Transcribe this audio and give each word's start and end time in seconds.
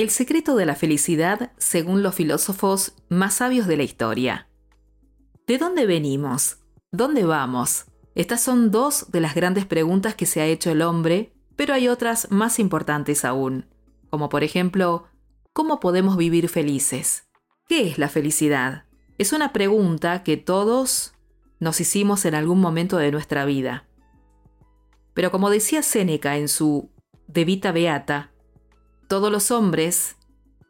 El 0.00 0.08
secreto 0.08 0.56
de 0.56 0.64
la 0.64 0.76
felicidad 0.76 1.52
según 1.58 2.02
los 2.02 2.14
filósofos 2.14 2.94
más 3.10 3.34
sabios 3.34 3.66
de 3.66 3.76
la 3.76 3.82
historia. 3.82 4.48
¿De 5.46 5.58
dónde 5.58 5.84
venimos? 5.84 6.56
¿Dónde 6.90 7.26
vamos? 7.26 7.84
Estas 8.14 8.42
son 8.42 8.70
dos 8.70 9.12
de 9.12 9.20
las 9.20 9.34
grandes 9.34 9.66
preguntas 9.66 10.14
que 10.14 10.24
se 10.24 10.40
ha 10.40 10.46
hecho 10.46 10.70
el 10.70 10.80
hombre, 10.80 11.34
pero 11.54 11.74
hay 11.74 11.86
otras 11.88 12.30
más 12.30 12.58
importantes 12.58 13.26
aún, 13.26 13.66
como 14.08 14.30
por 14.30 14.42
ejemplo, 14.42 15.04
¿cómo 15.52 15.80
podemos 15.80 16.16
vivir 16.16 16.48
felices? 16.48 17.28
¿Qué 17.68 17.86
es 17.86 17.98
la 17.98 18.08
felicidad? 18.08 18.84
Es 19.18 19.34
una 19.34 19.52
pregunta 19.52 20.22
que 20.22 20.38
todos 20.38 21.12
nos 21.58 21.78
hicimos 21.78 22.24
en 22.24 22.34
algún 22.34 22.58
momento 22.62 22.96
de 22.96 23.12
nuestra 23.12 23.44
vida. 23.44 23.86
Pero 25.12 25.30
como 25.30 25.50
decía 25.50 25.82
Séneca 25.82 26.38
en 26.38 26.48
su 26.48 26.88
De 27.26 27.44
Vita 27.44 27.70
Beata, 27.70 28.30
todos 29.10 29.32
los 29.32 29.50
hombres 29.50 30.14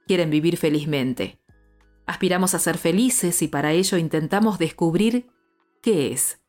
quieren 0.07 0.31
vivir 0.31 0.57
felizmente. 0.57 1.39
Aspiramos 2.07 2.55
a 2.55 2.59
ser 2.59 2.79
felices 2.79 3.43
y 3.43 3.49
para 3.49 3.73
ello 3.73 3.99
intentamos 3.99 4.59
descubrir 4.59 5.27
qué 5.83 6.11
es. 6.11 6.41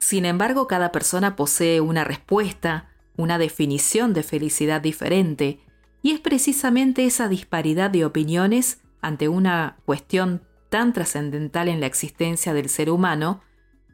Sin 0.00 0.24
embargo, 0.24 0.66
cada 0.66 0.90
persona 0.90 1.36
posee 1.36 1.80
una 1.80 2.02
respuesta, 2.02 2.90
una 3.16 3.38
definición 3.38 4.14
de 4.14 4.24
felicidad 4.24 4.80
diferente, 4.80 5.60
y 6.02 6.10
es 6.10 6.18
precisamente 6.18 7.04
esa 7.04 7.28
disparidad 7.28 7.88
de 7.88 8.04
opiniones 8.04 8.80
ante 9.00 9.28
una 9.28 9.76
cuestión 9.86 10.42
tan 10.70 10.92
trascendental 10.92 11.68
en 11.68 11.78
la 11.78 11.86
existencia 11.86 12.52
del 12.52 12.68
ser 12.68 12.90
humano, 12.90 13.42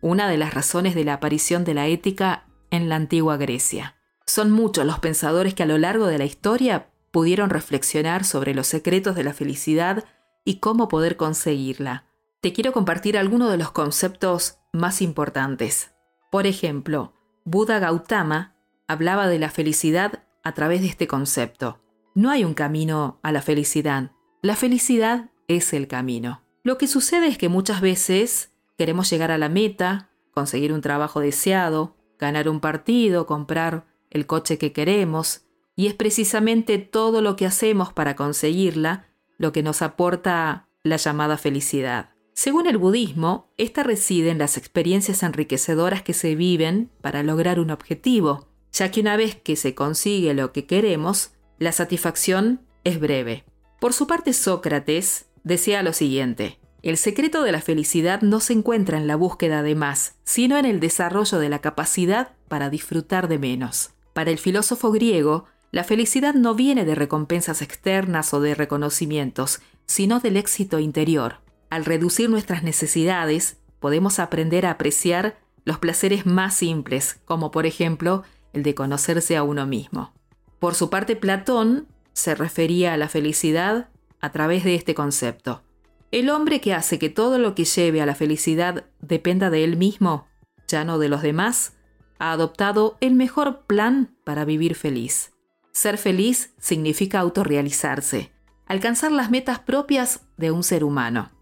una 0.00 0.30
de 0.30 0.38
las 0.38 0.54
razones 0.54 0.94
de 0.94 1.04
la 1.04 1.12
aparición 1.12 1.64
de 1.64 1.74
la 1.74 1.88
ética 1.88 2.46
en 2.70 2.88
la 2.88 2.96
antigua 2.96 3.36
Grecia. 3.36 3.96
Son 4.24 4.50
muchos 4.50 4.86
los 4.86 4.98
pensadores 4.98 5.52
que 5.52 5.64
a 5.64 5.66
lo 5.66 5.76
largo 5.76 6.06
de 6.06 6.16
la 6.16 6.24
historia 6.24 6.88
pudieron 7.12 7.50
reflexionar 7.50 8.24
sobre 8.24 8.54
los 8.54 8.66
secretos 8.66 9.14
de 9.14 9.22
la 9.22 9.34
felicidad 9.34 10.04
y 10.44 10.58
cómo 10.58 10.88
poder 10.88 11.16
conseguirla. 11.16 12.06
Te 12.40 12.52
quiero 12.52 12.72
compartir 12.72 13.16
algunos 13.16 13.50
de 13.50 13.58
los 13.58 13.70
conceptos 13.70 14.58
más 14.72 15.00
importantes. 15.00 15.92
Por 16.32 16.46
ejemplo, 16.46 17.12
Buda 17.44 17.78
Gautama 17.78 18.56
hablaba 18.88 19.28
de 19.28 19.38
la 19.38 19.50
felicidad 19.50 20.24
a 20.42 20.52
través 20.52 20.80
de 20.80 20.88
este 20.88 21.06
concepto. 21.06 21.80
No 22.14 22.30
hay 22.30 22.44
un 22.44 22.54
camino 22.54 23.20
a 23.22 23.30
la 23.30 23.42
felicidad. 23.42 24.10
La 24.40 24.56
felicidad 24.56 25.30
es 25.46 25.72
el 25.72 25.86
camino. 25.86 26.42
Lo 26.64 26.78
que 26.78 26.88
sucede 26.88 27.28
es 27.28 27.38
que 27.38 27.48
muchas 27.48 27.80
veces 27.80 28.52
queremos 28.76 29.08
llegar 29.10 29.30
a 29.30 29.38
la 29.38 29.48
meta, 29.48 30.10
conseguir 30.32 30.72
un 30.72 30.80
trabajo 30.80 31.20
deseado, 31.20 31.96
ganar 32.18 32.48
un 32.48 32.60
partido, 32.60 33.26
comprar 33.26 33.86
el 34.10 34.26
coche 34.26 34.58
que 34.58 34.72
queremos, 34.72 35.44
y 35.76 35.86
es 35.86 35.94
precisamente 35.94 36.78
todo 36.78 37.22
lo 37.22 37.36
que 37.36 37.46
hacemos 37.46 37.92
para 37.92 38.16
conseguirla 38.16 39.06
lo 39.38 39.52
que 39.52 39.62
nos 39.62 39.82
aporta 39.82 40.68
la 40.82 40.96
llamada 40.96 41.36
felicidad. 41.38 42.10
Según 42.34 42.66
el 42.66 42.78
budismo, 42.78 43.50
esta 43.58 43.82
reside 43.82 44.30
en 44.30 44.38
las 44.38 44.56
experiencias 44.56 45.22
enriquecedoras 45.22 46.02
que 46.02 46.14
se 46.14 46.34
viven 46.34 46.90
para 47.00 47.22
lograr 47.22 47.60
un 47.60 47.70
objetivo, 47.70 48.48
ya 48.72 48.90
que 48.90 49.00
una 49.00 49.16
vez 49.16 49.36
que 49.36 49.56
se 49.56 49.74
consigue 49.74 50.32
lo 50.34 50.52
que 50.52 50.66
queremos, 50.66 51.32
la 51.58 51.72
satisfacción 51.72 52.62
es 52.84 52.98
breve. 52.98 53.44
Por 53.80 53.92
su 53.92 54.06
parte, 54.06 54.32
Sócrates 54.32 55.26
decía 55.44 55.82
lo 55.82 55.92
siguiente, 55.92 56.58
el 56.82 56.96
secreto 56.96 57.44
de 57.44 57.52
la 57.52 57.60
felicidad 57.60 58.22
no 58.22 58.40
se 58.40 58.54
encuentra 58.54 58.98
en 58.98 59.06
la 59.06 59.14
búsqueda 59.14 59.62
de 59.62 59.76
más, 59.76 60.16
sino 60.24 60.58
en 60.58 60.64
el 60.64 60.80
desarrollo 60.80 61.38
de 61.38 61.48
la 61.48 61.60
capacidad 61.60 62.32
para 62.48 62.70
disfrutar 62.70 63.28
de 63.28 63.38
menos. 63.38 63.90
Para 64.12 64.32
el 64.32 64.38
filósofo 64.38 64.90
griego, 64.90 65.46
la 65.72 65.84
felicidad 65.84 66.34
no 66.34 66.54
viene 66.54 66.84
de 66.84 66.94
recompensas 66.94 67.62
externas 67.62 68.34
o 68.34 68.40
de 68.40 68.54
reconocimientos, 68.54 69.60
sino 69.86 70.20
del 70.20 70.36
éxito 70.36 70.78
interior. 70.78 71.40
Al 71.70 71.86
reducir 71.86 72.28
nuestras 72.28 72.62
necesidades, 72.62 73.56
podemos 73.80 74.18
aprender 74.18 74.66
a 74.66 74.72
apreciar 74.72 75.38
los 75.64 75.78
placeres 75.78 76.26
más 76.26 76.54
simples, 76.54 77.20
como 77.24 77.50
por 77.50 77.64
ejemplo 77.64 78.22
el 78.52 78.62
de 78.62 78.74
conocerse 78.74 79.34
a 79.34 79.42
uno 79.42 79.66
mismo. 79.66 80.12
Por 80.58 80.74
su 80.74 80.90
parte, 80.90 81.16
Platón 81.16 81.88
se 82.12 82.34
refería 82.34 82.92
a 82.92 82.98
la 82.98 83.08
felicidad 83.08 83.88
a 84.20 84.30
través 84.30 84.64
de 84.64 84.74
este 84.74 84.94
concepto. 84.94 85.62
El 86.10 86.28
hombre 86.28 86.60
que 86.60 86.74
hace 86.74 86.98
que 86.98 87.08
todo 87.08 87.38
lo 87.38 87.54
que 87.54 87.64
lleve 87.64 88.02
a 88.02 88.06
la 88.06 88.14
felicidad 88.14 88.84
dependa 89.00 89.48
de 89.48 89.64
él 89.64 89.78
mismo, 89.78 90.28
ya 90.68 90.84
no 90.84 90.98
de 90.98 91.08
los 91.08 91.22
demás, 91.22 91.72
ha 92.18 92.32
adoptado 92.32 92.98
el 93.00 93.14
mejor 93.14 93.62
plan 93.62 94.14
para 94.24 94.44
vivir 94.44 94.74
feliz. 94.74 95.31
Ser 95.72 95.96
feliz 95.96 96.54
significa 96.58 97.18
autorrealizarse, 97.20 98.32
alcanzar 98.66 99.10
las 99.10 99.30
metas 99.30 99.58
propias 99.58 100.20
de 100.36 100.50
un 100.50 100.62
ser 100.62 100.84
humano. 100.84 101.32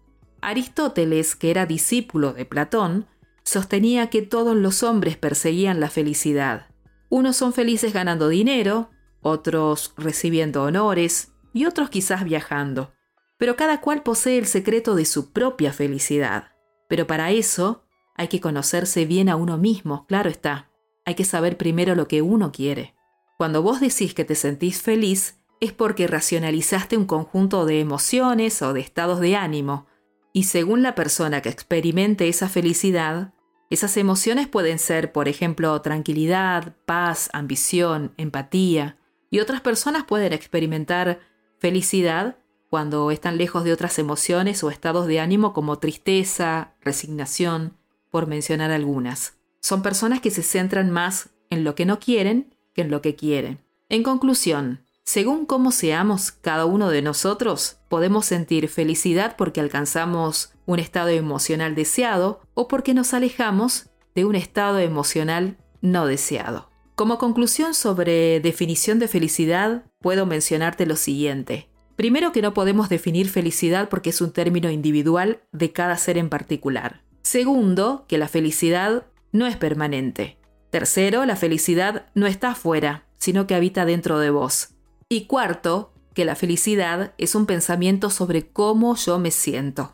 Aristóteles, 0.41 1.35
que 1.35 1.51
era 1.51 1.65
discípulo 1.65 2.33
de 2.33 2.45
Platón, 2.45 3.05
sostenía 3.43 4.09
que 4.09 4.21
todos 4.21 4.55
los 4.55 4.83
hombres 4.83 5.17
perseguían 5.17 5.79
la 5.79 5.89
felicidad. 5.89 6.67
Unos 7.09 7.35
son 7.35 7.51
felices 7.51 7.93
ganando 7.93 8.29
dinero, 8.29 8.89
otros 9.21 9.93
recibiendo 9.97 10.63
honores 10.63 11.33
y 11.53 11.65
otros 11.65 11.89
quizás 11.89 12.23
viajando. 12.23 12.93
Pero 13.37 13.55
cada 13.55 13.81
cual 13.81 14.01
posee 14.01 14.37
el 14.37 14.45
secreto 14.45 14.95
de 14.95 15.05
su 15.05 15.31
propia 15.31 15.73
felicidad. 15.73 16.53
Pero 16.87 17.05
para 17.05 17.31
eso 17.31 17.83
hay 18.15 18.29
que 18.29 18.39
conocerse 18.39 19.05
bien 19.05 19.29
a 19.29 19.35
uno 19.35 19.57
mismo, 19.57 20.05
claro 20.05 20.29
está. 20.29 20.69
Hay 21.05 21.15
que 21.15 21.25
saber 21.25 21.57
primero 21.57 21.95
lo 21.95 22.07
que 22.07 22.21
uno 22.21 22.51
quiere. 22.51 22.95
Cuando 23.41 23.63
vos 23.63 23.79
decís 23.79 24.13
que 24.13 24.23
te 24.23 24.35
sentís 24.35 24.83
feliz, 24.83 25.39
es 25.59 25.73
porque 25.73 26.05
racionalizaste 26.05 26.95
un 26.95 27.05
conjunto 27.05 27.65
de 27.65 27.79
emociones 27.79 28.61
o 28.61 28.71
de 28.71 28.81
estados 28.81 29.19
de 29.19 29.35
ánimo, 29.35 29.87
y 30.31 30.43
según 30.43 30.83
la 30.83 30.93
persona 30.93 31.41
que 31.41 31.49
experimente 31.49 32.29
esa 32.29 32.49
felicidad, 32.49 33.33
esas 33.71 33.97
emociones 33.97 34.47
pueden 34.47 34.77
ser, 34.77 35.11
por 35.11 35.27
ejemplo, 35.27 35.81
tranquilidad, 35.81 36.75
paz, 36.85 37.31
ambición, 37.33 38.13
empatía, 38.17 38.99
y 39.31 39.39
otras 39.39 39.61
personas 39.61 40.03
pueden 40.03 40.33
experimentar 40.33 41.21
felicidad 41.57 42.37
cuando 42.69 43.09
están 43.09 43.39
lejos 43.39 43.63
de 43.63 43.73
otras 43.73 43.97
emociones 43.97 44.63
o 44.63 44.69
estados 44.69 45.07
de 45.07 45.19
ánimo 45.19 45.51
como 45.51 45.79
tristeza, 45.79 46.75
resignación, 46.79 47.75
por 48.11 48.27
mencionar 48.27 48.69
algunas. 48.69 49.39
Son 49.61 49.81
personas 49.81 50.21
que 50.21 50.29
se 50.29 50.43
centran 50.43 50.91
más 50.91 51.31
en 51.49 51.63
lo 51.63 51.73
que 51.73 51.87
no 51.87 51.99
quieren 51.99 52.53
en 52.75 52.91
lo 52.91 53.01
que 53.01 53.15
quiere. 53.15 53.57
En 53.89 54.03
conclusión, 54.03 54.85
según 55.03 55.45
cómo 55.45 55.71
seamos 55.71 56.31
cada 56.31 56.65
uno 56.65 56.89
de 56.89 57.01
nosotros, 57.01 57.77
podemos 57.89 58.25
sentir 58.25 58.69
felicidad 58.69 59.35
porque 59.37 59.59
alcanzamos 59.59 60.53
un 60.65 60.79
estado 60.79 61.09
emocional 61.09 61.75
deseado 61.75 62.41
o 62.53 62.67
porque 62.67 62.93
nos 62.93 63.13
alejamos 63.13 63.89
de 64.15 64.25
un 64.25 64.35
estado 64.35 64.79
emocional 64.79 65.57
no 65.81 66.05
deseado. 66.05 66.69
Como 66.95 67.17
conclusión 67.17 67.73
sobre 67.73 68.39
definición 68.39 68.99
de 68.99 69.07
felicidad, 69.07 69.85
puedo 69.99 70.25
mencionarte 70.25 70.85
lo 70.85 70.95
siguiente. 70.95 71.67
Primero 71.95 72.31
que 72.31 72.41
no 72.41 72.53
podemos 72.53 72.89
definir 72.89 73.29
felicidad 73.29 73.89
porque 73.89 74.11
es 74.11 74.21
un 74.21 74.31
término 74.31 74.69
individual 74.69 75.41
de 75.51 75.71
cada 75.71 75.97
ser 75.97 76.17
en 76.17 76.29
particular. 76.29 77.01
Segundo, 77.21 78.05
que 78.07 78.17
la 78.17 78.27
felicidad 78.27 79.05
no 79.31 79.47
es 79.47 79.57
permanente. 79.57 80.37
Tercero, 80.71 81.25
la 81.25 81.35
felicidad 81.35 82.07
no 82.15 82.27
está 82.27 82.51
afuera, 82.51 83.05
sino 83.17 83.45
que 83.45 83.55
habita 83.55 83.85
dentro 83.85 84.19
de 84.19 84.29
vos. 84.29 84.69
Y 85.09 85.27
cuarto, 85.27 85.93
que 86.13 86.25
la 86.25 86.35
felicidad 86.35 87.13
es 87.17 87.35
un 87.35 87.45
pensamiento 87.45 88.09
sobre 88.09 88.47
cómo 88.47 88.95
yo 88.95 89.19
me 89.19 89.31
siento. 89.31 89.93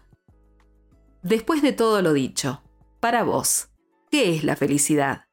Después 1.23 1.61
de 1.61 1.73
todo 1.73 2.01
lo 2.01 2.13
dicho, 2.13 2.61
para 2.99 3.23
vos, 3.23 3.69
¿qué 4.11 4.35
es 4.35 4.43
la 4.43 4.55
felicidad? 4.55 5.25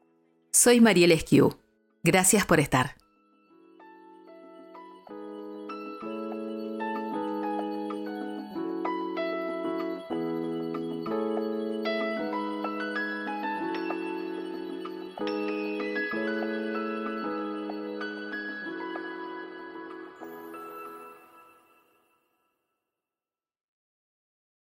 Soy 0.50 0.80
Mariel 0.80 1.12
Esquiu. 1.12 1.58
Gracias 2.02 2.46
por 2.46 2.58
estar. 2.58 2.96